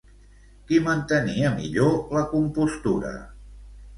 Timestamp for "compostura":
2.33-3.15